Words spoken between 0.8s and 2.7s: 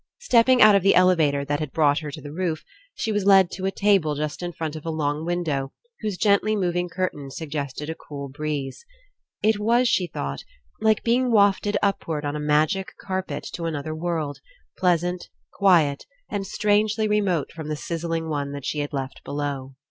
the elevator that had brought her to the roof,